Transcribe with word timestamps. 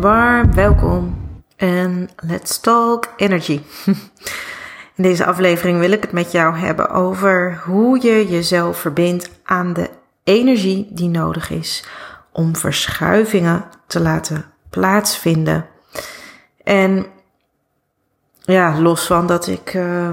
warm 0.00 0.54
welkom 0.54 1.28
en 1.56 2.08
let's 2.16 2.60
talk 2.60 3.08
energy. 3.16 3.60
In 4.96 5.02
deze 5.02 5.24
aflevering 5.24 5.78
wil 5.78 5.90
ik 5.90 6.02
het 6.02 6.12
met 6.12 6.32
jou 6.32 6.56
hebben 6.56 6.90
over 6.90 7.62
hoe 7.64 8.02
je 8.02 8.28
jezelf 8.28 8.78
verbindt 8.78 9.30
aan 9.44 9.72
de 9.72 9.90
energie 10.24 10.88
die 10.90 11.08
nodig 11.08 11.50
is 11.50 11.84
om 12.32 12.56
verschuivingen 12.56 13.64
te 13.86 14.00
laten 14.00 14.44
plaatsvinden. 14.70 15.66
En 16.64 17.06
ja, 18.40 18.80
los 18.80 19.06
van 19.06 19.26
dat 19.26 19.46
ik 19.46 19.74
uh, 19.74 20.08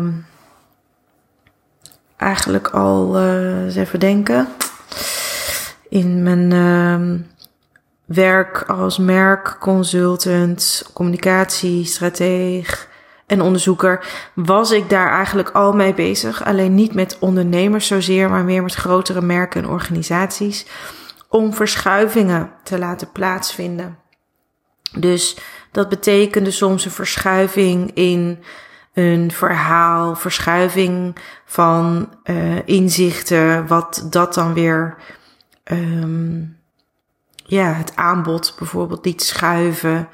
eigenlijk 2.17 2.67
al, 2.67 3.19
uh, 3.19 3.63
eens 3.63 3.75
even 3.75 3.99
denken, 3.99 4.47
in 5.89 6.23
mijn 6.23 6.51
uh, 6.51 7.19
werk 8.07 8.63
als 8.67 8.97
merkconsultant, 8.97 10.89
communicatiestrateeg 10.93 12.87
en 13.25 13.41
onderzoeker, 13.41 14.05
was 14.33 14.71
ik 14.71 14.89
daar 14.89 15.11
eigenlijk 15.11 15.49
al 15.49 15.73
mee 15.73 15.93
bezig. 15.93 16.45
Alleen 16.45 16.75
niet 16.75 16.93
met 16.93 17.17
ondernemers 17.19 17.87
zozeer, 17.87 18.29
maar 18.29 18.43
meer 18.43 18.63
met 18.63 18.73
grotere 18.73 19.21
merken 19.21 19.63
en 19.63 19.69
organisaties. 19.69 20.65
Om 21.29 21.53
verschuivingen 21.53 22.51
te 22.63 22.79
laten 22.79 23.11
plaatsvinden. 23.11 23.97
Dus 24.99 25.37
dat 25.71 25.89
betekende 25.89 26.51
soms 26.51 26.85
een 26.85 26.91
verschuiving 26.91 27.91
in 27.93 28.43
een 28.93 29.31
verhaal, 29.31 30.15
verschuiving 30.15 31.15
van 31.45 32.13
uh, 32.23 32.67
inzichten, 32.67 33.67
wat 33.67 34.07
dat 34.09 34.33
dan 34.33 34.53
weer 34.53 34.97
um, 35.71 36.56
ja, 37.47 37.73
het 37.73 37.95
aanbod 37.95 38.55
bijvoorbeeld 38.57 39.05
liet 39.05 39.23
schuiven. 39.23 40.09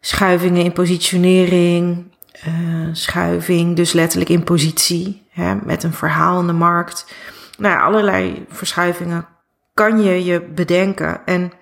Schuivingen 0.00 0.64
in 0.64 0.72
positionering, 0.72 2.12
uh, 2.46 2.88
schuiving 2.92 3.76
dus 3.76 3.92
letterlijk 3.92 4.30
in 4.30 4.44
positie, 4.44 5.26
hè, 5.30 5.54
met 5.54 5.82
een 5.82 5.92
verhaal 5.92 6.40
in 6.40 6.46
de 6.46 6.52
markt. 6.52 7.14
Nou, 7.58 7.74
ja, 7.74 7.82
allerlei 7.82 8.44
verschuivingen 8.48 9.26
kan 9.74 10.02
je 10.02 10.24
je 10.24 10.40
bedenken. 10.40 11.26
En 11.26 11.52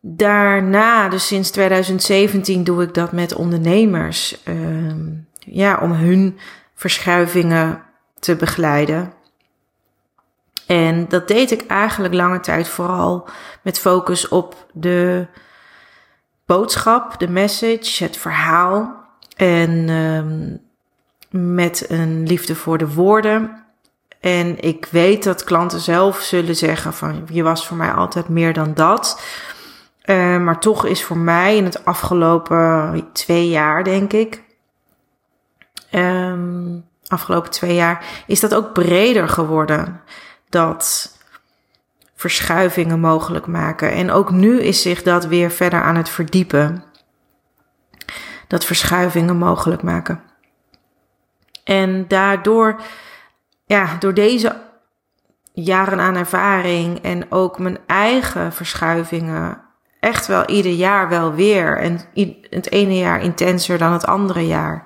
daarna, 0.00 1.08
dus 1.08 1.26
sinds 1.26 1.50
2017, 1.50 2.64
doe 2.64 2.82
ik 2.82 2.94
dat 2.94 3.12
met 3.12 3.34
ondernemers. 3.34 4.42
Uh, 4.44 4.92
ja, 5.38 5.78
om 5.78 5.92
hun 5.92 6.38
verschuivingen 6.74 7.82
te 8.18 8.36
begeleiden. 8.36 9.12
En 10.66 11.08
dat 11.08 11.28
deed 11.28 11.50
ik 11.50 11.66
eigenlijk 11.66 12.14
lange 12.14 12.40
tijd 12.40 12.68
vooral 12.68 13.28
met 13.62 13.78
focus 13.78 14.28
op 14.28 14.66
de 14.72 15.26
boodschap, 16.46 17.18
de 17.18 17.28
message, 17.28 18.04
het 18.04 18.16
verhaal. 18.16 19.00
En 19.36 19.88
um, 19.88 20.60
met 21.30 21.90
een 21.90 22.26
liefde 22.26 22.54
voor 22.54 22.78
de 22.78 22.94
woorden. 22.94 23.64
En 24.20 24.60
ik 24.60 24.88
weet 24.90 25.24
dat 25.24 25.44
klanten 25.44 25.80
zelf 25.80 26.20
zullen 26.20 26.56
zeggen 26.56 26.92
van 26.94 27.26
je 27.32 27.42
was 27.42 27.66
voor 27.66 27.76
mij 27.76 27.92
altijd 27.92 28.28
meer 28.28 28.52
dan 28.52 28.74
dat. 28.74 29.22
Uh, 30.04 30.38
maar 30.38 30.60
toch 30.60 30.86
is 30.86 31.04
voor 31.04 31.16
mij 31.16 31.56
in 31.56 31.64
het 31.64 31.84
afgelopen 31.84 33.08
twee 33.12 33.48
jaar, 33.48 33.84
denk 33.84 34.12
ik, 34.12 34.42
um, 35.90 36.84
afgelopen 37.06 37.50
twee 37.50 37.74
jaar, 37.74 38.04
is 38.26 38.40
dat 38.40 38.54
ook 38.54 38.72
breder 38.72 39.28
geworden 39.28 40.00
dat 40.52 41.16
verschuivingen 42.14 43.00
mogelijk 43.00 43.46
maken. 43.46 43.92
En 43.92 44.10
ook 44.10 44.30
nu 44.30 44.60
is 44.60 44.82
zich 44.82 45.02
dat 45.02 45.24
weer 45.26 45.50
verder 45.50 45.82
aan 45.82 45.96
het 45.96 46.08
verdiepen. 46.08 46.84
Dat 48.48 48.64
verschuivingen 48.64 49.36
mogelijk 49.36 49.82
maken. 49.82 50.22
En 51.64 52.08
daardoor, 52.08 52.80
ja, 53.64 53.96
door 53.98 54.14
deze 54.14 54.60
jaren 55.52 56.00
aan 56.00 56.16
ervaring 56.16 57.02
en 57.02 57.32
ook 57.32 57.58
mijn 57.58 57.78
eigen 57.86 58.52
verschuivingen, 58.52 59.60
echt 60.00 60.26
wel 60.26 60.46
ieder 60.46 60.72
jaar 60.72 61.08
wel 61.08 61.32
weer. 61.32 61.78
En 61.78 62.00
het 62.50 62.70
ene 62.70 62.96
jaar 62.96 63.20
intenser 63.20 63.78
dan 63.78 63.92
het 63.92 64.06
andere 64.06 64.46
jaar. 64.46 64.84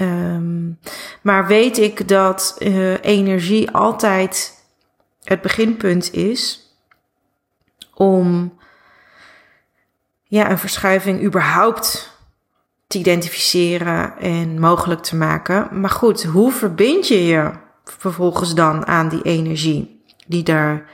Um, 0.00 0.78
maar 1.22 1.46
weet 1.46 1.78
ik 1.78 2.08
dat 2.08 2.56
uh, 2.58 3.04
energie 3.04 3.70
altijd 3.70 4.64
het 5.24 5.40
beginpunt 5.40 6.12
is 6.12 6.68
om 7.94 8.58
ja, 10.22 10.50
een 10.50 10.58
verschuiving 10.58 11.22
überhaupt 11.22 12.18
te 12.86 12.98
identificeren 12.98 14.18
en 14.18 14.60
mogelijk 14.60 15.02
te 15.02 15.16
maken. 15.16 15.80
Maar 15.80 15.90
goed, 15.90 16.22
hoe 16.24 16.52
verbind 16.52 17.08
je 17.08 17.24
je 17.24 17.50
vervolgens 17.84 18.54
dan 18.54 18.86
aan 18.86 19.08
die 19.08 19.22
energie 19.22 20.02
die 20.26 20.42
daar 20.42 20.90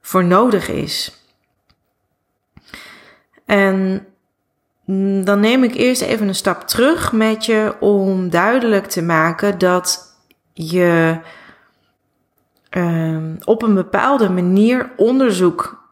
voor 0.00 0.24
nodig 0.24 0.68
is? 0.68 1.22
En 3.44 4.06
dan 5.24 5.40
neem 5.40 5.64
ik 5.64 5.74
eerst 5.74 6.02
even 6.02 6.28
een 6.28 6.34
stap 6.34 6.68
terug 6.68 7.12
met 7.12 7.44
je 7.44 7.74
om 7.80 8.30
duidelijk 8.30 8.86
te 8.86 9.02
maken 9.02 9.58
dat 9.58 10.16
je 10.52 11.18
um, 12.70 13.38
op 13.44 13.62
een 13.62 13.74
bepaalde 13.74 14.30
manier 14.30 14.90
onderzoek 14.96 15.82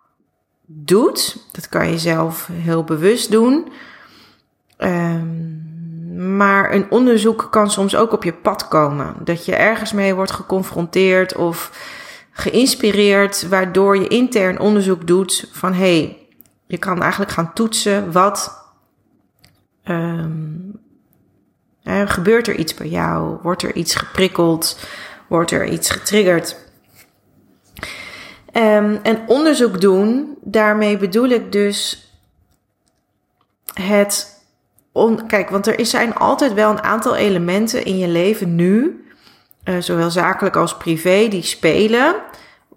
doet. 0.66 1.46
Dat 1.52 1.68
kan 1.68 1.90
je 1.90 1.98
zelf 1.98 2.48
heel 2.52 2.84
bewust 2.84 3.30
doen. 3.30 3.72
Um, 4.78 5.70
maar 6.16 6.72
een 6.72 6.90
onderzoek 6.90 7.46
kan 7.50 7.70
soms 7.70 7.96
ook 7.96 8.12
op 8.12 8.24
je 8.24 8.32
pad 8.32 8.68
komen. 8.68 9.14
Dat 9.24 9.44
je 9.44 9.54
ergens 9.54 9.92
mee 9.92 10.14
wordt 10.14 10.30
geconfronteerd 10.30 11.36
of 11.36 11.70
geïnspireerd, 12.32 13.48
waardoor 13.48 13.96
je 13.98 14.08
intern 14.08 14.58
onderzoek 14.60 15.06
doet 15.06 15.48
van 15.52 15.72
hé, 15.72 15.98
hey, 15.98 16.18
je 16.66 16.78
kan 16.78 17.02
eigenlijk 17.02 17.30
gaan 17.30 17.52
toetsen 17.52 18.12
wat 18.12 18.61
Um, 19.88 20.80
gebeurt 22.06 22.48
er 22.48 22.54
iets 22.54 22.74
bij 22.74 22.88
jou? 22.88 23.38
Wordt 23.42 23.62
er 23.62 23.74
iets 23.74 23.94
geprikkeld? 23.94 24.78
Wordt 25.28 25.50
er 25.50 25.68
iets 25.68 25.90
getriggerd? 25.90 26.56
Um, 28.52 28.98
en 29.02 29.22
onderzoek 29.26 29.80
doen, 29.80 30.36
daarmee 30.40 30.96
bedoel 30.96 31.28
ik 31.28 31.52
dus 31.52 32.06
het. 33.74 34.40
Kijk, 35.26 35.50
want 35.50 35.66
er 35.66 35.86
zijn 35.86 36.14
altijd 36.14 36.54
wel 36.54 36.70
een 36.70 36.82
aantal 36.82 37.16
elementen 37.16 37.84
in 37.84 37.98
je 37.98 38.08
leven 38.08 38.54
nu, 38.54 39.04
uh, 39.64 39.76
zowel 39.78 40.10
zakelijk 40.10 40.56
als 40.56 40.76
privé, 40.76 41.28
die 41.28 41.42
spelen. 41.42 42.14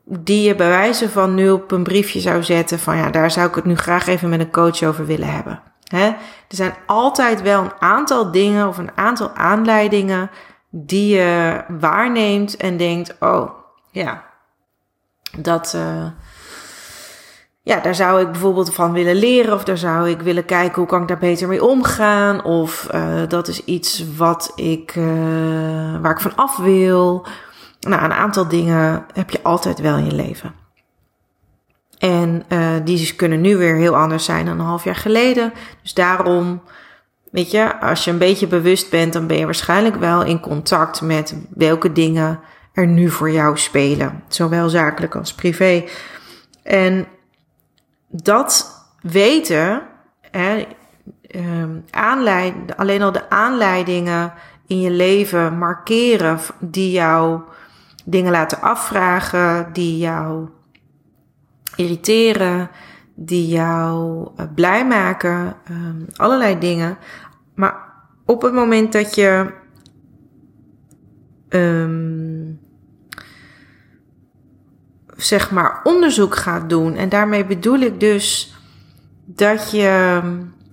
Die 0.04 0.48
je 0.48 0.56
bij 0.56 0.70
wijze 0.70 1.10
van 1.10 1.36
nu 1.36 1.50
op 1.50 1.72
een 1.72 1.84
briefje 1.84 2.20
zou 2.20 2.44
zetten 2.44 2.80
van 2.80 2.98
ja, 2.98 3.10
daar 3.10 3.32
zou 3.32 3.48
ik 3.48 3.56
het 3.56 3.66
nu 3.66 3.76
graag 3.76 4.08
even 4.08 4.30
met 4.30 4.40
een 4.40 4.52
coach 4.52 4.84
over 4.84 5.06
willen 5.06 5.32
hebben. 5.32 5.62
Er 6.04 6.56
zijn 6.56 6.74
altijd 6.86 7.42
wel 7.42 7.64
een 7.64 7.74
aantal 7.80 8.32
dingen 8.32 8.68
of 8.68 8.78
een 8.78 8.92
aantal 8.96 9.32
aanleidingen 9.34 10.30
die 10.70 11.16
je 11.16 11.62
waarneemt 11.68 12.58
en 12.58 12.78
denkt: 12.78 13.16
oh 13.20 13.50
ja, 13.92 14.24
dat. 15.38 15.74
Uh, 15.76 16.06
ja, 17.62 17.80
daar 17.80 17.96
zou 17.96 18.22
ik 18.22 18.32
bijvoorbeeld 18.32 18.74
van 18.74 18.92
willen 18.92 19.16
leren, 19.16 19.54
of 19.54 19.64
daar 19.64 19.78
zou 19.78 20.10
ik 20.10 20.22
willen 20.22 20.46
kijken 20.46 20.76
hoe 20.76 20.86
kan 20.86 21.02
ik 21.02 21.08
daar 21.08 21.18
beter 21.18 21.48
mee 21.48 21.64
omgaan, 21.64 22.44
of 22.44 22.88
uh, 22.96 23.22
dat 23.28 23.48
is 23.48 23.64
iets 23.64 24.04
wat 24.18 24.52
ik, 24.56 24.96
uh, 24.96 25.06
waar 26.02 26.12
ik 26.12 26.20
van 26.20 26.36
af 26.36 26.58
wil. 26.58 27.26
Nou, 27.80 28.04
een 28.04 28.14
aantal 28.14 28.48
dingen 28.48 29.06
heb 29.14 29.30
je 29.30 29.44
altijd 29.44 29.80
wel 29.80 29.98
in 29.98 30.06
je 30.06 30.16
leven. 30.16 30.65
En 31.98 32.44
uh, 32.50 32.70
die 32.84 33.16
kunnen 33.16 33.42
nu 33.42 33.58
weer 33.58 33.76
heel 33.76 33.96
anders 33.96 34.26
zijn 34.26 34.46
dan 34.46 34.60
een 34.60 34.66
half 34.66 34.84
jaar 34.84 34.96
geleden. 34.96 35.54
Dus 35.82 35.94
daarom, 35.94 36.62
weet 37.32 37.52
je, 37.52 37.80
als 37.80 38.06
je 38.06 38.12
een 38.12 38.18
beetje 38.18 38.48
bewust 38.48 38.90
bent, 38.90 39.14
dan 39.14 39.28
ben 39.28 39.38
je 39.38 39.46
waarschijnlijk 39.46 39.96
wel 39.96 40.24
in 40.24 40.40
contact 40.40 41.02
met 41.02 41.38
welke 41.50 41.92
dingen 41.92 42.40
er 42.74 42.88
nu 42.88 43.10
voor 43.10 43.32
jou 43.32 43.58
spelen. 43.58 44.24
Zowel 44.28 44.70
zakelijk 44.70 45.16
als 45.16 45.34
privé. 45.34 45.84
En 46.64 47.08
dat 48.08 48.82
weten, 49.02 49.82
aanleid, 51.90 52.54
alleen 52.78 53.02
al 53.02 53.12
de 53.12 53.30
aanleidingen 53.30 54.34
in 54.68 54.82
je 54.82 54.92
leven 54.92 55.58
markeren 55.58 56.40
die 56.60 56.92
jou 56.92 57.42
dingen 58.06 58.32
laten 58.32 58.62
afvragen, 58.62 59.70
die 59.74 59.98
jou 59.98 60.48
irriteren, 61.76 62.70
die 63.16 63.48
jou 63.48 64.28
uh, 64.38 64.46
blij 64.56 64.88
maken, 64.88 65.56
um, 65.72 66.06
allerlei 66.16 66.60
dingen. 66.60 66.98
Maar 67.56 67.76
op 68.26 68.42
het 68.42 68.54
moment 68.54 68.92
dat 68.92 69.16
je 69.16 69.54
um, 71.50 72.60
zeg 75.16 75.52
maar 75.52 75.80
onderzoek 75.84 76.36
gaat 76.36 76.70
doen, 76.70 76.96
en 76.96 77.10
daarmee 77.10 77.46
bedoel 77.46 77.80
ik 77.80 78.00
dus 78.00 78.56
dat 79.26 79.72
je. 79.72 80.22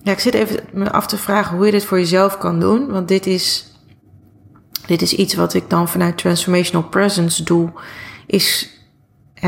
Ja, 0.04 0.12
ik 0.12 0.18
zit 0.18 0.34
even 0.34 0.64
me 0.72 0.90
af 0.90 1.06
te 1.06 1.16
vragen 1.16 1.56
hoe 1.56 1.66
je 1.66 1.72
dit 1.72 1.84
voor 1.84 1.98
jezelf 1.98 2.38
kan 2.38 2.60
doen. 2.60 2.90
Want 2.90 3.08
dit 3.08 3.26
is, 3.26 3.72
dit 4.86 5.02
is 5.02 5.14
iets 5.14 5.34
wat 5.34 5.54
ik 5.54 5.70
dan 5.70 5.88
vanuit 5.88 6.18
Transformational 6.18 6.88
Presence 6.88 7.44
doe. 7.44 7.72
Is 8.26 8.70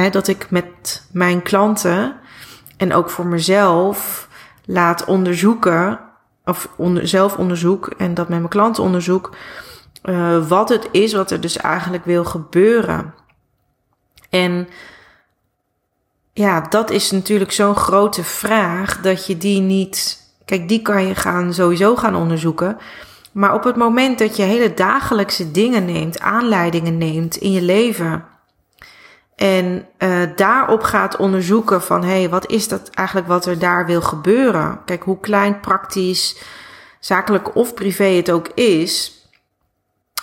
hè, 0.00 0.11
dat 0.11 0.29
ik 0.29 0.50
met 0.50 1.06
mijn 1.12 1.43
klanten 1.43 2.17
en 2.76 2.93
ook 2.93 3.11
voor 3.11 3.26
mezelf 3.26 4.29
laat 4.64 5.05
onderzoeken. 5.05 6.00
Of 6.44 6.69
zelf 7.02 7.37
onderzoek 7.37 7.87
en 7.87 8.14
dat 8.14 8.29
met 8.29 8.38
mijn 8.38 8.50
klanten 8.50 8.82
onderzoek. 8.82 9.37
Uh, 10.05 10.49
wat 10.49 10.69
het 10.69 10.88
is 10.91 11.12
wat 11.12 11.31
er 11.31 11.41
dus 11.41 11.56
eigenlijk 11.56 12.05
wil 12.05 12.25
gebeuren. 12.25 13.14
En 14.31 14.69
ja, 16.32 16.61
dat 16.61 16.91
is 16.91 17.11
natuurlijk 17.11 17.52
zo'n 17.52 17.76
grote 17.76 18.25
vraag 18.25 19.00
dat 19.00 19.26
je 19.26 19.37
die 19.37 19.61
niet. 19.61 20.23
Kijk, 20.44 20.69
die 20.69 20.82
kan 20.82 21.06
je 21.06 21.14
gaan, 21.14 21.55
sowieso 21.55 21.96
gaan 21.96 22.17
onderzoeken. 22.17 22.79
Maar 23.32 23.55
op 23.55 23.64
het 23.64 23.76
moment 23.76 24.19
dat 24.19 24.37
je 24.37 24.43
hele 24.43 24.75
dagelijkse 24.75 25.50
dingen 25.50 25.85
neemt, 25.85 26.20
aanleidingen 26.20 26.99
neemt 26.99 27.37
in 27.37 27.52
je 27.52 27.62
leven. 27.62 28.25
En 29.37 29.87
uh, 29.99 30.23
daarop 30.37 30.83
gaat 30.83 31.17
onderzoeken 31.17 31.83
van 31.83 32.03
hé, 32.03 32.19
hey, 32.19 32.29
wat 32.29 32.51
is 32.51 32.69
dat 32.69 32.89
eigenlijk 32.89 33.29
wat 33.29 33.47
er 33.47 33.59
daar 33.59 33.87
wil 33.87 34.03
gebeuren? 34.03 34.81
Kijk, 34.85 35.03
hoe 35.03 35.21
klein, 35.21 35.61
praktisch, 35.61 36.37
zakelijk 37.01 37.57
of 37.57 37.75
privé 37.75 38.05
het 38.05 38.31
ook 38.31 38.49
is, 38.49 39.13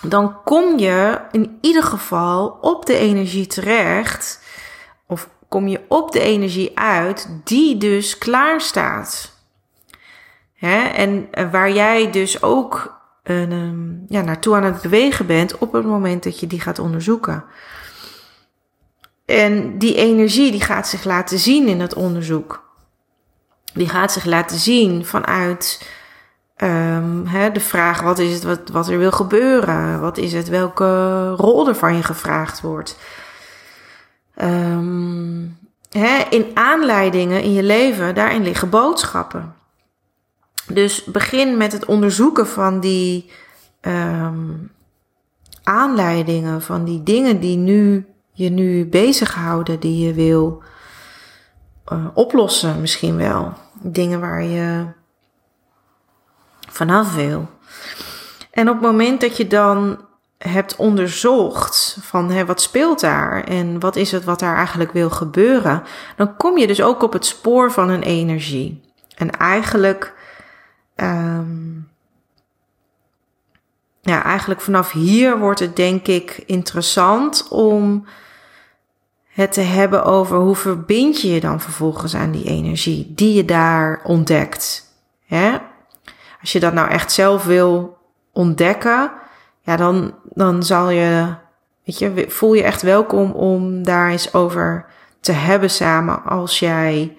dan 0.02 0.42
kom 0.44 0.78
je 0.78 1.20
in 1.30 1.58
ieder 1.60 1.82
geval 1.82 2.58
op 2.60 2.86
de 2.86 2.96
energie 2.96 3.46
terecht 3.46 4.40
kom 5.52 5.68
je 5.68 5.80
op 5.88 6.12
de 6.12 6.20
energie 6.20 6.78
uit 6.78 7.28
die 7.44 7.76
dus 7.76 8.18
klaar 8.18 8.60
staat. 8.60 9.32
Hè? 10.54 10.82
En 10.82 11.28
eh, 11.30 11.50
waar 11.50 11.72
jij 11.72 12.10
dus 12.10 12.42
ook 12.42 13.00
um, 13.22 14.04
ja, 14.08 14.20
naartoe 14.20 14.56
aan 14.56 14.64
het 14.64 14.82
bewegen 14.82 15.26
bent 15.26 15.58
op 15.58 15.72
het 15.72 15.84
moment 15.84 16.22
dat 16.22 16.40
je 16.40 16.46
die 16.46 16.60
gaat 16.60 16.78
onderzoeken. 16.78 17.44
En 19.32 19.78
die 19.78 19.94
energie 19.94 20.50
die 20.50 20.60
gaat 20.60 20.88
zich 20.88 21.04
laten 21.04 21.38
zien 21.38 21.68
in 21.68 21.80
het 21.80 21.94
onderzoek. 21.94 22.70
Die 23.74 23.88
gaat 23.88 24.12
zich 24.12 24.24
laten 24.24 24.58
zien 24.58 25.06
vanuit 25.06 25.88
um, 26.56 27.26
hè, 27.26 27.52
de 27.52 27.60
vraag: 27.60 28.00
wat 28.00 28.18
is 28.18 28.34
het 28.34 28.42
wat, 28.42 28.68
wat 28.72 28.88
er 28.88 28.98
wil 28.98 29.12
gebeuren? 29.12 30.00
Wat 30.00 30.18
is 30.18 30.32
het 30.32 30.48
welke 30.48 31.30
rol 31.30 31.68
er 31.68 31.74
van 31.74 31.96
je 31.96 32.02
gevraagd 32.02 32.60
wordt? 32.60 32.98
Um, 34.42 35.58
hè, 35.90 36.22
in 36.30 36.46
aanleidingen 36.54 37.42
in 37.42 37.52
je 37.52 37.62
leven, 37.62 38.14
daarin 38.14 38.42
liggen 38.42 38.70
boodschappen. 38.70 39.54
Dus 40.66 41.04
begin 41.04 41.56
met 41.56 41.72
het 41.72 41.84
onderzoeken 41.84 42.46
van 42.46 42.80
die 42.80 43.30
um, 43.80 44.70
aanleidingen, 45.62 46.62
van 46.62 46.84
die 46.84 47.02
dingen 47.02 47.40
die 47.40 47.56
nu, 47.56 48.06
je 48.32 48.50
nu 48.50 48.86
bezighouden, 48.86 49.80
die 49.80 50.06
je 50.06 50.12
wil 50.12 50.62
uh, 51.92 52.06
oplossen 52.14 52.80
misschien 52.80 53.16
wel. 53.16 53.52
Dingen 53.80 54.20
waar 54.20 54.42
je 54.42 54.86
vanaf 56.68 57.14
wil. 57.14 57.48
En 58.50 58.68
op 58.68 58.74
het 58.74 58.84
moment 58.84 59.20
dat 59.20 59.36
je 59.36 59.46
dan 59.46 60.00
hebt 60.38 60.76
onderzocht 60.76 61.98
van 62.00 62.30
hè, 62.30 62.46
wat 62.46 62.60
speelt 62.60 63.00
daar 63.00 63.44
en 63.44 63.80
wat 63.80 63.96
is 63.96 64.12
het 64.12 64.24
wat 64.24 64.38
daar 64.38 64.56
eigenlijk 64.56 64.92
wil 64.92 65.10
gebeuren, 65.10 65.82
dan 66.16 66.36
kom 66.36 66.58
je 66.58 66.66
dus 66.66 66.82
ook 66.82 67.02
op 67.02 67.12
het 67.12 67.26
spoor 67.26 67.72
van 67.72 67.88
een 67.88 68.02
energie. 68.02 68.80
En 69.16 69.30
eigenlijk, 69.30 70.14
um, 70.96 71.88
ja, 74.00 74.22
eigenlijk 74.22 74.60
vanaf 74.60 74.92
hier 74.92 75.38
wordt 75.38 75.60
het 75.60 75.76
denk 75.76 76.06
ik 76.06 76.42
interessant 76.46 77.48
om 77.48 78.06
het 79.32 79.52
te 79.52 79.60
hebben 79.60 80.04
over 80.04 80.38
hoe 80.38 80.56
verbind 80.56 81.20
je 81.20 81.30
je 81.30 81.40
dan 81.40 81.60
vervolgens 81.60 82.14
aan 82.14 82.30
die 82.30 82.44
energie 82.44 83.12
die 83.14 83.34
je 83.34 83.44
daar 83.44 84.00
ontdekt. 84.04 84.90
Als 86.40 86.52
je 86.52 86.60
dat 86.60 86.72
nou 86.72 86.88
echt 86.88 87.12
zelf 87.12 87.44
wil 87.44 87.96
ontdekken, 88.32 89.12
ja, 89.60 89.76
dan, 89.76 90.14
dan 90.24 90.62
zal 90.62 90.90
je, 90.90 91.34
weet 91.84 91.98
je, 91.98 92.24
voel 92.28 92.54
je 92.54 92.62
echt 92.62 92.82
welkom 92.82 93.30
om 93.30 93.82
daar 93.82 94.10
eens 94.10 94.34
over 94.34 94.86
te 95.20 95.32
hebben 95.32 95.70
samen 95.70 96.24
als 96.24 96.58
jij, 96.58 97.16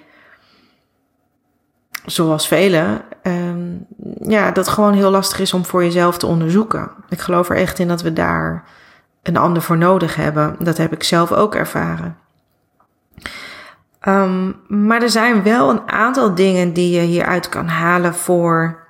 zoals 2.05 2.47
velen, 2.47 3.01
um, 3.23 3.85
ja, 4.21 4.51
dat 4.51 4.67
gewoon 4.67 4.93
heel 4.93 5.11
lastig 5.11 5.39
is 5.39 5.53
om 5.53 5.65
voor 5.65 5.83
jezelf 5.83 6.17
te 6.17 6.27
onderzoeken. 6.27 6.91
Ik 7.09 7.19
geloof 7.19 7.49
er 7.49 7.55
echt 7.55 7.79
in 7.79 7.87
dat 7.87 8.01
we 8.01 8.13
daar 8.13 8.63
een 9.23 9.37
ander 9.37 9.61
voor 9.61 9.77
nodig 9.77 10.15
hebben. 10.15 10.55
Dat 10.59 10.77
heb 10.77 10.93
ik 10.93 11.03
zelf 11.03 11.31
ook 11.31 11.55
ervaren. 11.55 12.17
Um, 14.07 14.55
maar 14.67 15.01
er 15.01 15.09
zijn 15.09 15.43
wel 15.43 15.69
een 15.69 15.89
aantal 15.89 16.35
dingen 16.35 16.73
die 16.73 16.95
je 16.95 17.01
hieruit 17.01 17.49
kan 17.49 17.67
halen 17.67 18.15
voor 18.15 18.83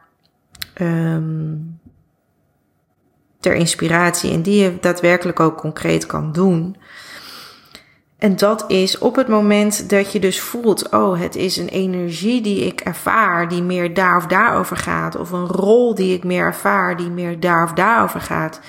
um, 0.82 1.80
ter 3.40 3.54
inspiratie 3.54 4.32
en 4.32 4.42
die 4.42 4.64
je 4.64 4.78
daadwerkelijk 4.80 5.40
ook 5.40 5.58
concreet 5.58 6.06
kan 6.06 6.32
doen. 6.32 6.76
En 8.18 8.36
dat 8.36 8.66
is 8.68 8.98
op 8.98 9.16
het 9.16 9.28
moment 9.28 9.90
dat 9.90 10.12
je 10.12 10.20
dus 10.20 10.42
voelt, 10.42 10.90
oh, 10.90 11.20
het 11.20 11.36
is 11.36 11.58
een 11.58 11.68
energie 11.68 12.42
die 12.42 12.66
ik 12.66 12.82
ervaar, 12.82 13.50
die 13.50 13.64
meer 13.64 13.94
daar 13.94 14.18
of 14.18 14.26
daarover 14.26 14.78
gaat, 14.78 15.16
of 15.16 15.32
een 15.32 15.48
rol 15.48 15.96
die 15.96 16.16
ik 16.16 16.24
meer 16.24 16.46
ervaar, 16.46 16.98
die 16.98 17.10
meer 17.10 17.40
daar 17.40 17.64
of 17.64 17.74
daarover 17.74 18.22
gaat. 18.22 18.60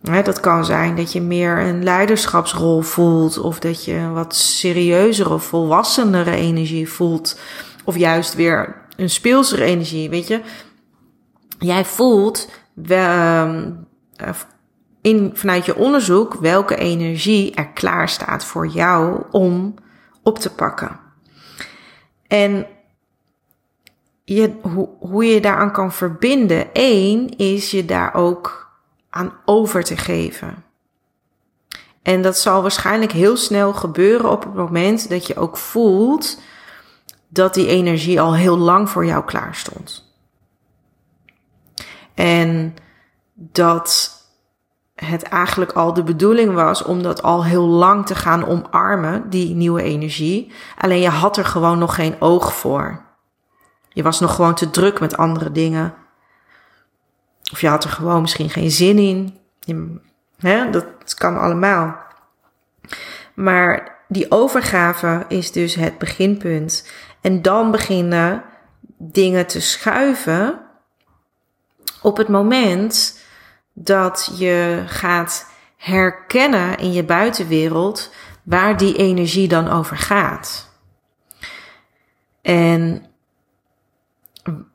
Dat 0.00 0.40
kan 0.40 0.64
zijn 0.64 0.96
dat 0.96 1.12
je 1.12 1.20
meer 1.20 1.58
een 1.58 1.82
leiderschapsrol 1.82 2.80
voelt, 2.80 3.38
of 3.38 3.58
dat 3.58 3.84
je 3.84 3.94
een 3.94 4.12
wat 4.12 4.34
serieuzere 4.34 5.30
of 5.30 5.44
volwassenere 5.44 6.34
energie 6.34 6.88
voelt, 6.88 7.40
of 7.84 7.96
juist 7.96 8.34
weer 8.34 8.76
een 8.96 9.10
speelsere 9.10 9.64
energie. 9.64 10.10
Weet 10.10 10.26
je, 10.26 10.40
jij 11.58 11.84
voelt 11.84 12.50
wel, 12.74 13.46
eh, 14.16 14.30
in, 15.00 15.30
vanuit 15.34 15.66
je 15.66 15.76
onderzoek 15.76 16.34
welke 16.34 16.76
energie 16.76 17.54
er 17.54 17.68
klaar 17.68 18.08
staat 18.08 18.44
voor 18.44 18.66
jou 18.66 19.22
om 19.30 19.74
op 20.22 20.38
te 20.38 20.54
pakken. 20.54 21.00
En 22.26 22.66
je, 24.24 24.52
hoe, 24.62 24.88
hoe 24.98 25.24
je 25.24 25.40
daaraan 25.40 25.72
kan 25.72 25.92
verbinden, 25.92 26.72
één, 26.72 27.36
is 27.36 27.70
je 27.70 27.84
daar 27.84 28.14
ook 28.14 28.69
aan 29.10 29.32
over 29.44 29.84
te 29.84 29.96
geven. 29.96 30.64
En 32.02 32.22
dat 32.22 32.38
zal 32.38 32.62
waarschijnlijk 32.62 33.12
heel 33.12 33.36
snel 33.36 33.72
gebeuren 33.72 34.30
op 34.30 34.42
het 34.42 34.54
moment 34.54 35.08
dat 35.08 35.26
je 35.26 35.36
ook 35.36 35.56
voelt 35.56 36.40
dat 37.28 37.54
die 37.54 37.66
energie 37.66 38.20
al 38.20 38.34
heel 38.34 38.56
lang 38.56 38.90
voor 38.90 39.06
jou 39.06 39.24
klaar 39.24 39.54
stond. 39.54 40.14
En 42.14 42.74
dat 43.34 44.18
het 44.94 45.22
eigenlijk 45.22 45.72
al 45.72 45.94
de 45.94 46.02
bedoeling 46.02 46.54
was 46.54 46.82
om 46.82 47.02
dat 47.02 47.22
al 47.22 47.44
heel 47.44 47.66
lang 47.66 48.06
te 48.06 48.14
gaan 48.14 48.46
omarmen, 48.46 49.30
die 49.30 49.54
nieuwe 49.54 49.82
energie. 49.82 50.52
Alleen 50.78 51.00
je 51.00 51.08
had 51.08 51.36
er 51.36 51.44
gewoon 51.44 51.78
nog 51.78 51.94
geen 51.94 52.20
oog 52.20 52.54
voor. 52.54 53.04
Je 53.88 54.02
was 54.02 54.20
nog 54.20 54.34
gewoon 54.34 54.54
te 54.54 54.70
druk 54.70 55.00
met 55.00 55.16
andere 55.16 55.52
dingen. 55.52 55.94
Of 57.52 57.60
je 57.60 57.68
had 57.68 57.84
er 57.84 57.90
gewoon 57.90 58.20
misschien 58.20 58.50
geen 58.50 58.70
zin 58.70 58.98
in. 58.98 60.00
Hè, 60.38 60.70
dat 60.70 61.14
kan 61.14 61.38
allemaal. 61.38 61.96
Maar 63.34 63.98
die 64.08 64.30
overgave 64.30 65.24
is 65.28 65.52
dus 65.52 65.74
het 65.74 65.98
beginpunt. 65.98 66.90
En 67.20 67.42
dan 67.42 67.70
beginnen 67.70 68.42
dingen 68.96 69.46
te 69.46 69.60
schuiven 69.60 70.60
op 72.02 72.16
het 72.16 72.28
moment 72.28 73.18
dat 73.72 74.32
je 74.38 74.82
gaat 74.86 75.46
herkennen 75.76 76.78
in 76.78 76.92
je 76.92 77.04
buitenwereld 77.04 78.12
waar 78.42 78.76
die 78.76 78.96
energie 78.96 79.48
dan 79.48 79.68
over 79.68 79.96
gaat. 79.96 80.68
En 82.42 83.06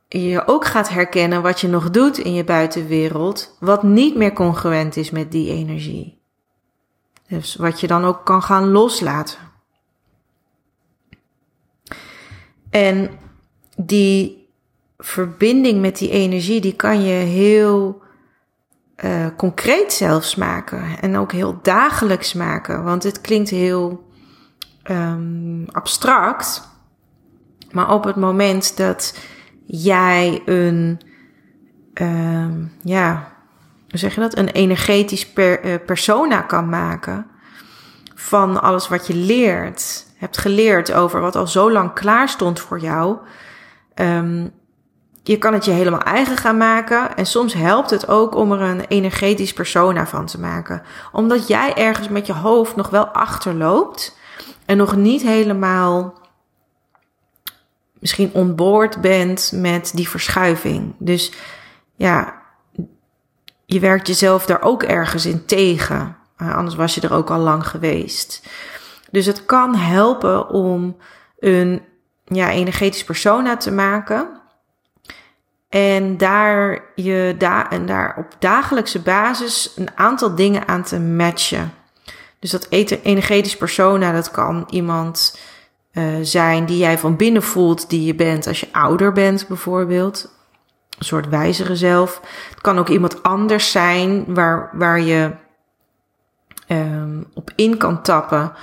je 0.07 0.43
ook 0.47 0.65
gaat 0.65 0.89
herkennen 0.89 1.41
wat 1.41 1.61
je 1.61 1.67
nog 1.67 1.89
doet 1.89 2.17
in 2.17 2.33
je 2.33 2.43
buitenwereld, 2.43 3.57
wat 3.59 3.83
niet 3.83 4.15
meer 4.15 4.33
congruent 4.33 4.97
is 4.97 5.11
met 5.11 5.31
die 5.31 5.49
energie. 5.49 6.21
Dus 7.27 7.55
wat 7.55 7.79
je 7.79 7.87
dan 7.87 8.05
ook 8.05 8.25
kan 8.25 8.43
gaan 8.43 8.71
loslaten. 8.71 9.37
En 12.69 13.09
die 13.77 14.49
verbinding 14.97 15.81
met 15.81 15.97
die 15.97 16.09
energie, 16.09 16.61
die 16.61 16.75
kan 16.75 17.03
je 17.03 17.13
heel 17.13 18.01
uh, 19.03 19.27
concreet 19.37 19.93
zelfs 19.93 20.35
maken. 20.35 20.99
En 21.01 21.17
ook 21.17 21.31
heel 21.31 21.59
dagelijks 21.61 22.33
maken. 22.33 22.83
Want 22.83 23.03
het 23.03 23.21
klinkt 23.21 23.49
heel 23.49 24.09
um, 24.83 25.65
abstract. 25.71 26.69
Maar 27.71 27.93
op 27.93 28.03
het 28.03 28.15
moment 28.15 28.77
dat 28.77 29.17
jij 29.65 30.41
een, 30.45 30.99
ehm, 31.93 32.63
ja, 32.81 33.33
hoe 33.89 33.99
zeg 33.99 34.15
je 34.15 34.21
dat? 34.21 34.37
Een 34.37 34.49
energetisch 34.49 35.33
eh, 35.33 35.75
persona 35.85 36.41
kan 36.41 36.69
maken 36.69 37.25
van 38.15 38.61
alles 38.61 38.87
wat 38.87 39.07
je 39.07 39.15
leert, 39.15 40.05
hebt 40.17 40.37
geleerd 40.37 40.93
over 40.93 41.21
wat 41.21 41.35
al 41.35 41.47
zo 41.47 41.71
lang 41.71 41.93
klaar 41.93 42.29
stond 42.29 42.59
voor 42.59 42.79
jou. 42.79 43.17
Um, 43.95 44.51
je 45.23 45.37
kan 45.37 45.53
het 45.53 45.65
je 45.65 45.71
helemaal 45.71 46.01
eigen 46.01 46.37
gaan 46.37 46.57
maken. 46.57 47.15
En 47.15 47.25
soms 47.25 47.53
helpt 47.53 47.89
het 47.89 48.07
ook 48.07 48.35
om 48.35 48.51
er 48.51 48.61
een 48.61 48.85
energetisch 48.87 49.53
persona 49.53 50.07
van 50.07 50.25
te 50.25 50.39
maken. 50.39 50.81
Omdat 51.11 51.47
jij 51.47 51.73
ergens 51.73 52.09
met 52.09 52.25
je 52.25 52.33
hoofd 52.33 52.75
nog 52.75 52.89
wel 52.89 53.07
achterloopt. 53.07 54.17
En 54.65 54.77
nog 54.77 54.95
niet 54.95 55.21
helemaal 55.21 56.13
misschien 58.05 58.33
onboord 58.33 59.01
bent 59.01 59.51
met 59.55 59.91
die 59.93 60.09
verschuiving. 60.09 60.95
Dus 60.97 61.31
ja, 61.95 62.41
je 63.65 63.79
werkt 63.79 64.07
jezelf 64.07 64.45
daar 64.45 64.61
ook 64.61 64.83
ergens 64.83 65.25
in 65.25 65.45
tegen. 65.45 66.17
anders 66.37 66.75
was 66.75 66.95
je 66.95 67.01
er 67.01 67.13
ook 67.13 67.29
al 67.29 67.39
lang 67.39 67.67
geweest. 67.67 68.47
Dus 69.11 69.25
het 69.25 69.45
kan 69.45 69.75
helpen 69.75 70.49
om 70.49 70.97
een 71.39 71.81
ja, 72.25 72.49
energetisch 72.49 73.03
persona 73.03 73.57
te 73.57 73.71
maken. 73.71 74.27
En 75.69 76.17
daar, 76.17 76.83
je 76.95 77.35
da 77.37 77.69
en 77.69 77.85
daar 77.85 78.15
op 78.17 78.35
dagelijkse 78.39 79.01
basis 79.01 79.71
een 79.75 79.89
aantal 79.95 80.35
dingen 80.35 80.67
aan 80.67 80.83
te 80.83 80.99
matchen. 80.99 81.73
Dus 82.39 82.51
dat 82.51 82.67
energetisch 82.69 83.57
persona, 83.57 84.11
dat 84.11 84.31
kan 84.31 84.67
iemand 84.69 85.37
uh, 85.95 86.03
zijn 86.21 86.65
die 86.65 86.77
jij 86.77 86.97
van 86.97 87.15
binnen 87.15 87.43
voelt 87.43 87.89
die 87.89 88.05
je 88.05 88.15
bent 88.15 88.47
als 88.47 88.59
je 88.59 88.67
ouder 88.71 89.11
bent 89.11 89.47
bijvoorbeeld. 89.47 90.33
Een 90.97 91.05
soort 91.05 91.29
wijzere 91.29 91.75
zelf. 91.75 92.21
Het 92.49 92.61
kan 92.61 92.79
ook 92.79 92.89
iemand 92.89 93.23
anders 93.23 93.71
zijn 93.71 94.33
waar, 94.33 94.69
waar 94.73 95.01
je 95.01 95.31
um, 96.67 97.27
op 97.33 97.51
in 97.55 97.77
kan 97.77 98.01
tappen 98.01 98.53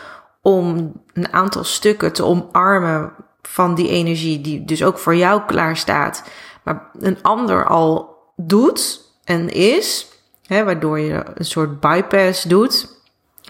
om 0.42 0.92
een 1.12 1.32
aantal 1.32 1.64
stukken 1.64 2.12
te 2.12 2.24
omarmen 2.24 3.12
van 3.42 3.74
die 3.74 3.88
energie 3.88 4.40
die 4.40 4.64
dus 4.64 4.84
ook 4.84 4.98
voor 4.98 5.14
jou 5.14 5.42
klaar 5.46 5.76
staat, 5.76 6.24
maar 6.62 6.90
een 6.98 7.22
ander 7.22 7.66
al 7.66 8.16
doet 8.36 9.00
en 9.24 9.48
is, 9.48 10.08
hè, 10.46 10.64
waardoor 10.64 10.98
je 10.98 11.24
een 11.34 11.44
soort 11.44 11.80
bypass 11.80 12.42
doet. 12.42 13.00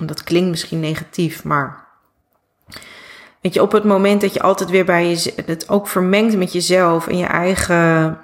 Dat 0.01 0.25
klinkt 0.25 0.51
misschien 0.51 0.81
negatief, 0.81 1.45
maar 1.45 1.82
weet 3.43 3.55
je, 3.55 3.63
op 3.63 3.73
het 3.73 3.85
moment 3.85 4.21
dat 4.21 4.35
je 4.35 4.43
altijd 4.43 4.71
weer 4.71 4.85
bij 4.85 5.09
je 5.09 5.33
het 5.47 5.69
ook 5.69 5.89
vermengt 5.89 6.37
met 6.37 6.53
jezelf 6.53 7.07
en 7.07 7.17
je 7.17 7.27
eigen 7.27 8.21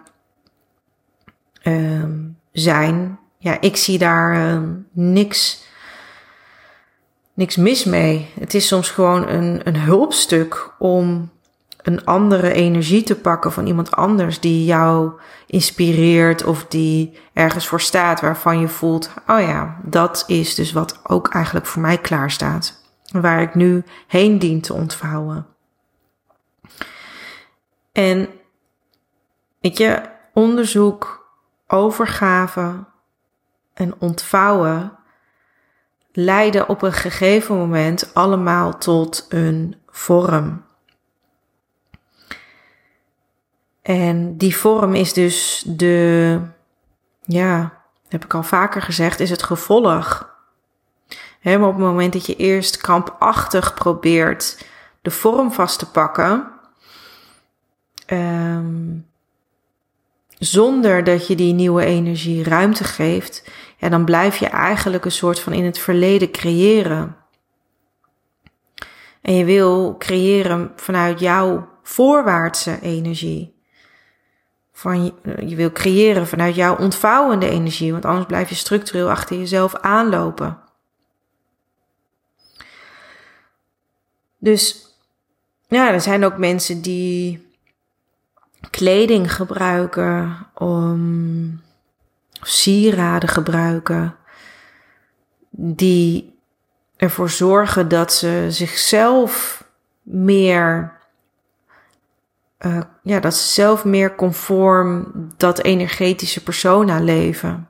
uh, 1.63 2.05
zijn, 2.53 3.19
ja, 3.39 3.61
ik 3.61 3.77
zie 3.77 3.99
daar 3.99 4.35
uh, 4.37 4.61
niks 4.93 5.67
niks 7.39 7.57
mis 7.57 7.85
mee. 7.85 8.31
Het 8.41 8.55
is 8.55 8.67
soms 8.67 8.91
gewoon 8.91 9.29
een, 9.29 9.61
een 9.65 9.77
hulpstuk 9.77 10.75
om 10.79 11.31
een 11.83 12.05
andere 12.05 12.53
energie 12.53 13.03
te 13.03 13.17
pakken 13.17 13.53
van 13.53 13.67
iemand 13.67 13.91
anders 13.91 14.41
die 14.41 14.65
jou 14.65 15.13
inspireert 15.47 16.45
of 16.45 16.67
die 16.67 17.19
ergens 17.33 17.67
voor 17.67 17.81
staat 17.81 18.21
waarvan 18.21 18.61
je 18.61 18.69
voelt, 18.69 19.11
oh 19.27 19.41
ja, 19.41 19.77
dat 19.83 20.25
is 20.27 20.55
dus 20.55 20.73
wat 20.73 21.01
ook 21.03 21.29
eigenlijk 21.29 21.67
voor 21.67 21.83
mij 21.83 21.99
klaar 21.99 22.31
staat. 22.31 22.78
Waar 23.13 23.43
ik 23.43 23.55
nu 23.55 23.85
heen 24.07 24.39
dien 24.39 24.61
te 24.61 24.73
ontvouwen. 24.73 25.47
En 27.93 28.29
weet 29.61 29.79
je, 29.79 30.03
onderzoek, 30.33 31.29
overgave 31.67 32.85
en 33.75 33.95
ontvouwen 33.99 34.99
leiden 36.13 36.69
op 36.69 36.83
een 36.83 36.93
gegeven 36.93 37.57
moment 37.57 38.15
allemaal 38.15 38.79
tot 38.79 39.27
een 39.29 39.77
vorm. 39.87 40.67
En 43.83 44.37
die 44.37 44.57
vorm 44.57 44.95
is 44.95 45.13
dus 45.13 45.65
de, 45.67 46.41
ja, 47.23 47.83
heb 48.09 48.25
ik 48.25 48.35
al 48.35 48.43
vaker 48.43 48.83
gezegd, 48.83 49.21
is 49.21 49.31
het 49.31 49.43
gevolg. 49.43 50.37
Maar 51.57 51.69
op 51.69 51.75
het 51.75 51.85
moment 51.85 52.13
dat 52.13 52.27
je 52.27 52.37
eerst 52.37 52.77
krampachtig 52.77 53.75
probeert 53.75 54.67
de 55.03 55.11
vorm 55.11 55.53
vast 55.53 55.79
te 55.79 55.91
pakken, 55.91 56.49
um, 58.07 59.07
zonder 60.39 61.05
dat 61.05 61.27
je 61.27 61.35
die 61.35 61.53
nieuwe 61.53 61.85
energie 61.85 62.45
ruimte 62.45 62.85
geeft, 62.85 63.51
ja, 63.77 63.89
dan 63.89 64.05
blijf 64.05 64.37
je 64.37 64.47
eigenlijk 64.47 65.05
een 65.05 65.11
soort 65.11 65.41
van 65.41 65.53
in 65.53 65.65
het 65.65 65.79
verleden 65.79 66.31
creëren. 66.31 67.17
En 69.21 69.35
je 69.35 69.45
wil 69.45 69.97
creëren 69.99 70.73
vanuit 70.77 71.21
jouw 71.21 71.69
voorwaartse 71.83 72.81
energie. 72.81 73.57
Van 74.73 75.05
je, 75.05 75.13
je 75.47 75.57
wil 75.57 75.73
creëren 75.73 76.27
vanuit 76.27 76.55
jouw 76.55 76.77
ontvouwende 76.77 77.49
energie, 77.49 77.93
want 77.93 78.05
anders 78.05 78.27
blijf 78.27 78.49
je 78.49 78.55
structureel 78.55 79.11
achter 79.11 79.39
jezelf 79.39 79.75
aanlopen. 79.75 80.59
Dus 84.39 84.87
ja, 85.69 85.93
er 85.93 86.01
zijn 86.01 86.25
ook 86.25 86.39
mensen 86.39 86.83
die 86.83 87.47
kleding 88.71 89.35
gebruiken 89.35 90.47
om 90.55 91.61
sieraden 92.41 93.29
gebruiken 93.29 94.17
die 95.51 96.37
ervoor 96.97 97.31
zorgen 97.31 97.89
dat 97.89 98.13
ze 98.13 98.47
zichzelf 98.49 99.65
meer, 100.03 100.93
uh, 102.59 102.81
ja, 103.03 103.21
dat 103.21 103.35
ze 103.35 103.49
zelf 103.49 103.85
meer 103.85 104.15
conform 104.15 105.13
dat 105.37 105.63
energetische 105.63 106.43
persona 106.43 107.01
leven. 107.01 107.68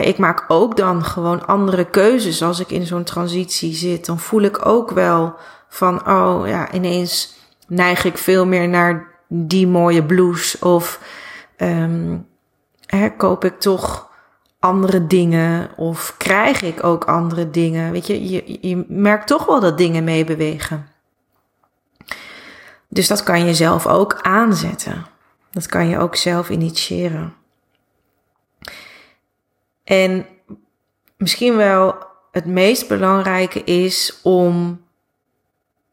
Ik 0.00 0.18
maak 0.18 0.44
ook 0.48 0.76
dan 0.76 1.04
gewoon 1.04 1.46
andere 1.46 1.84
keuzes 1.84 2.42
als 2.42 2.60
ik 2.60 2.70
in 2.70 2.86
zo'n 2.86 3.04
transitie 3.04 3.74
zit. 3.74 4.06
Dan 4.06 4.18
voel 4.18 4.42
ik 4.42 4.66
ook 4.66 4.90
wel 4.90 5.34
van, 5.68 6.08
oh 6.08 6.46
ja, 6.46 6.72
ineens 6.72 7.34
neig 7.66 8.04
ik 8.04 8.18
veel 8.18 8.46
meer 8.46 8.68
naar 8.68 9.06
die 9.28 9.66
mooie 9.66 10.04
blouse 10.04 10.66
of 10.66 11.00
hè, 12.86 13.10
koop 13.16 13.44
ik 13.44 13.60
toch 13.60 14.10
andere 14.58 15.06
dingen 15.06 15.70
of 15.76 16.14
krijg 16.18 16.62
ik 16.62 16.84
ook 16.84 17.04
andere 17.04 17.50
dingen? 17.50 17.92
Weet 17.92 18.06
je, 18.06 18.28
je, 18.30 18.58
je 18.60 18.84
merkt 18.88 19.26
toch 19.26 19.44
wel 19.44 19.60
dat 19.60 19.78
dingen 19.78 20.04
meebewegen. 20.04 20.88
Dus 22.88 23.08
dat 23.08 23.22
kan 23.22 23.44
je 23.44 23.54
zelf 23.54 23.86
ook 23.86 24.18
aanzetten. 24.22 25.06
Dat 25.50 25.66
kan 25.66 25.88
je 25.88 25.98
ook 25.98 26.16
zelf 26.16 26.50
initiëren. 26.50 27.34
En 29.84 30.26
misschien 31.16 31.56
wel 31.56 31.94
het 32.30 32.46
meest 32.46 32.88
belangrijke 32.88 33.64
is 33.64 34.20
om 34.22 34.80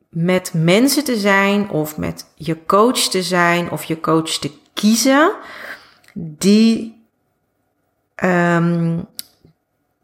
met 0.10 0.52
mensen 0.54 1.04
te 1.04 1.18
zijn 1.18 1.70
of 1.70 1.98
met 1.98 2.32
je 2.36 2.66
coach 2.66 3.00
te 3.00 3.24
zijn 3.24 3.72
of 3.72 3.84
je 3.84 4.00
coach 4.00 4.32
te 4.32 4.52
kiezen 4.74 5.34
die, 6.14 7.04
um, 8.24 9.08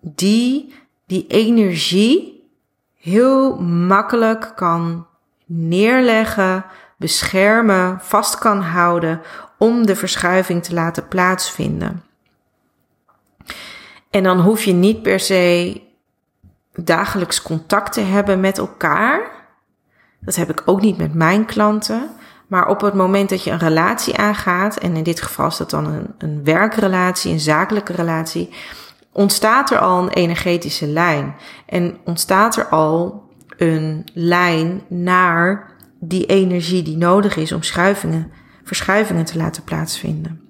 die 0.01 0.74
die 1.06 1.27
energie 1.27 2.50
heel 2.96 3.62
makkelijk 3.62 4.51
kan 4.56 5.08
neerleggen, 5.46 6.65
beschermen, 6.98 8.00
vast 8.01 8.38
kan 8.38 8.62
houden 8.62 9.22
om 9.58 9.86
de 9.86 9.96
verschuiving 9.96 10.63
te 10.63 10.74
laten 10.74 11.08
plaatsvinden. 11.08 12.04
En 14.15 14.24
dan 14.24 14.39
hoef 14.39 14.63
je 14.63 14.74
niet 14.74 15.01
per 15.01 15.19
se 15.19 15.81
dagelijks 16.74 17.41
contact 17.41 17.93
te 17.93 18.01
hebben 18.01 18.39
met 18.39 18.57
elkaar. 18.57 19.31
Dat 20.19 20.36
heb 20.36 20.50
ik 20.50 20.62
ook 20.65 20.81
niet 20.81 20.98
met 20.98 21.13
mijn 21.13 21.45
klanten. 21.45 22.10
Maar 22.48 22.67
op 22.67 22.81
het 22.81 22.93
moment 22.93 23.29
dat 23.29 23.43
je 23.43 23.51
een 23.51 23.60
relatie 23.60 24.17
aangaat, 24.17 24.77
en 24.77 24.95
in 24.95 25.03
dit 25.03 25.22
geval 25.22 25.48
is 25.48 25.57
dat 25.57 25.69
dan 25.69 25.86
een, 25.86 26.13
een 26.17 26.43
werkrelatie, 26.43 27.31
een 27.31 27.39
zakelijke 27.39 27.93
relatie, 27.93 28.50
ontstaat 29.12 29.72
er 29.72 29.79
al 29.79 30.01
een 30.01 30.10
energetische 30.10 30.88
lijn. 30.88 31.36
En 31.65 31.98
ontstaat 32.03 32.57
er 32.57 32.65
al 32.67 33.24
een 33.57 34.07
lijn 34.13 34.81
naar 34.88 35.72
die 36.00 36.25
energie 36.25 36.84
die 36.84 36.98
nodig 36.98 37.36
is 37.36 37.51
om 37.51 37.63
schuivingen, 37.63 38.31
verschuivingen 38.63 39.25
te 39.25 39.38
laten 39.38 39.63
plaatsvinden. 39.63 40.45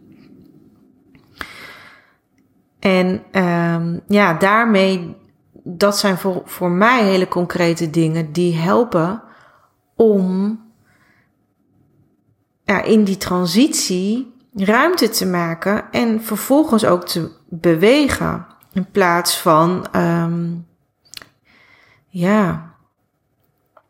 En 2.86 3.24
um, 3.44 4.02
ja, 4.08 4.34
daarmee, 4.34 5.16
dat 5.64 5.98
zijn 5.98 6.18
voor, 6.18 6.42
voor 6.46 6.72
mij 6.72 7.04
hele 7.04 7.28
concrete 7.28 7.90
dingen 7.90 8.32
die 8.32 8.56
helpen 8.56 9.24
om 9.96 10.60
ja, 12.64 12.82
in 12.82 13.04
die 13.04 13.18
transitie 13.18 14.34
ruimte 14.54 15.10
te 15.10 15.26
maken 15.26 15.92
en 15.92 16.24
vervolgens 16.24 16.86
ook 16.86 17.06
te 17.06 17.32
bewegen. 17.50 18.46
In 18.74 18.92
plaats 18.92 19.42
van, 19.42 19.88
um, 19.96 20.68
ja, 22.08 22.74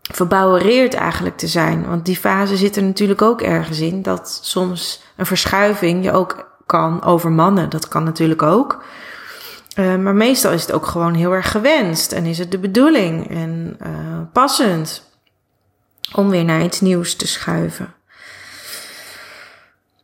verbouwereerd 0.02 0.94
eigenlijk 0.94 1.38
te 1.38 1.48
zijn. 1.48 1.88
Want 1.88 2.06
die 2.06 2.18
fase 2.18 2.58
zit 2.58 2.76
er 2.76 2.84
natuurlijk 2.84 3.22
ook 3.22 3.42
ergens 3.42 3.80
in. 3.80 4.02
Dat 4.02 4.40
soms 4.42 5.04
een 5.16 5.26
verschuiving 5.26 6.04
je 6.04 6.12
ook 6.12 6.54
kan 6.66 7.04
overmannen. 7.04 7.70
Dat 7.70 7.88
kan 7.88 8.04
natuurlijk 8.04 8.42
ook. 8.42 8.84
Uh, 9.80 9.96
maar 9.96 10.16
meestal 10.16 10.52
is 10.52 10.62
het 10.62 10.72
ook 10.72 10.86
gewoon 10.86 11.14
heel 11.14 11.32
erg 11.32 11.52
gewenst. 11.52 12.12
En 12.12 12.26
is 12.26 12.38
het 12.38 12.52
de 12.52 12.60
bedoeling 12.60 13.30
en 13.30 13.78
uh, 13.86 14.20
passend 14.34 15.04
om 16.14 16.30
weer 16.30 16.44
naar 16.46 16.64
iets 16.64 16.82
nieuws 16.82 17.16
te 17.16 17.28
schuiven. 17.28 17.94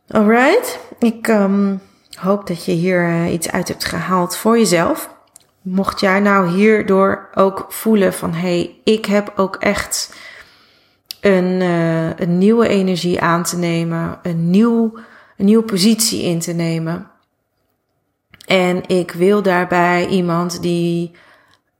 Alright, 0.08 0.78
ik 0.98 1.28
um, 1.28 1.80
hoop 2.14 2.46
dat 2.46 2.64
je 2.64 2.72
hier 2.72 3.08
uh, 3.08 3.32
iets 3.32 3.50
uit 3.50 3.68
hebt 3.68 3.84
gehaald 3.84 4.36
voor 4.36 4.58
jezelf. 4.58 5.10
Mocht 5.62 6.00
jij 6.00 6.20
nou 6.20 6.48
hierdoor 6.48 7.28
ook 7.34 7.66
voelen 7.68 8.12
van 8.12 8.32
hé, 8.32 8.38
hey, 8.40 8.80
ik 8.84 9.04
heb 9.04 9.32
ook 9.36 9.56
echt 9.56 10.14
een, 11.20 11.60
een 12.20 12.38
nieuwe 12.38 12.68
energie 12.68 13.20
aan 13.20 13.42
te 13.42 13.56
nemen, 13.56 14.18
een, 14.22 14.50
nieuw, 14.50 14.98
een 15.36 15.44
nieuwe 15.44 15.64
positie 15.64 16.22
in 16.22 16.40
te 16.40 16.52
nemen. 16.52 17.10
En 18.46 18.88
ik 18.88 19.12
wil 19.12 19.42
daarbij 19.42 20.06
iemand 20.06 20.62
die 20.62 21.10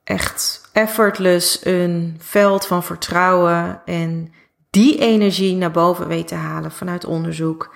echt 0.04 0.68
effortless 0.72 1.64
een 1.64 2.16
veld 2.18 2.66
van 2.66 2.82
vertrouwen 2.82 3.82
en 3.84 4.32
die 4.70 4.98
energie 4.98 5.56
naar 5.56 5.70
boven 5.70 6.08
weet 6.08 6.28
te 6.28 6.34
halen 6.34 6.72
vanuit 6.72 7.04
onderzoek. 7.04 7.74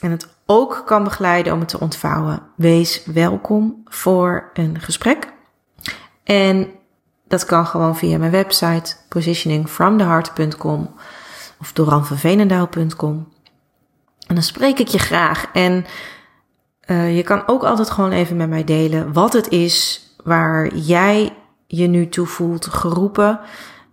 En 0.00 0.10
het 0.10 0.28
ook 0.46 0.82
kan 0.86 1.04
begeleiden 1.04 1.52
om 1.52 1.60
het 1.60 1.68
te 1.68 1.80
ontvouwen. 1.80 2.42
Wees 2.56 3.04
welkom 3.04 3.82
voor 3.84 4.50
een 4.54 4.80
gesprek. 4.80 5.32
En 6.24 6.68
dat 7.28 7.44
kan 7.44 7.66
gewoon 7.66 7.96
via 7.96 8.18
mijn 8.18 8.30
website 8.30 8.96
positioningfromtheheart.com 9.08 10.94
of 11.60 11.72
doranvervenendaal.com. 11.72 13.28
En 14.28 14.34
dan 14.34 14.44
spreek 14.44 14.78
ik 14.78 14.88
je 14.88 14.98
graag. 14.98 15.46
En 15.52 15.86
uh, 16.86 17.16
je 17.16 17.22
kan 17.22 17.42
ook 17.46 17.64
altijd 17.64 17.90
gewoon 17.90 18.12
even 18.12 18.36
met 18.36 18.48
mij 18.48 18.64
delen 18.64 19.12
wat 19.12 19.32
het 19.32 19.48
is 19.48 20.06
waar 20.24 20.74
jij 20.74 21.32
je 21.66 21.86
nu 21.86 22.08
toe 22.08 22.26
voelt 22.26 22.66
geroepen. 22.66 23.40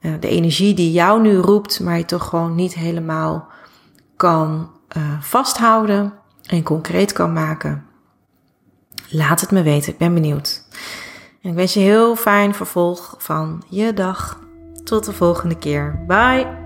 Uh, 0.02 0.14
de 0.20 0.28
energie 0.28 0.74
die 0.74 0.92
jou 0.92 1.22
nu 1.22 1.36
roept, 1.36 1.80
maar 1.80 1.98
je 1.98 2.06
toch 2.06 2.28
gewoon 2.30 2.56
niet 2.56 2.74
helemaal 2.74 3.48
kan 4.16 4.72
uh, 4.98 5.22
vasthouden 5.22 6.14
en 6.46 6.64
concreet 6.64 7.14
kan 7.14 7.34
maken. 7.34 7.86
Laat 9.10 9.42
het 9.42 9.52
me 9.52 9.62
weten, 9.62 9.92
ik 9.92 9.98
ben 9.98 10.14
benieuwd. 10.14 10.64
En 11.42 11.50
ik 11.50 11.56
wens 11.56 11.74
je 11.74 11.80
heel 11.80 12.16
fijn 12.16 12.54
vervolg 12.54 13.16
van 13.18 13.64
je 13.70 13.94
dag. 13.94 14.40
Tot 14.84 15.06
de 15.06 15.14
volgende 15.14 15.58
keer. 15.58 16.04
Bye! 16.08 16.65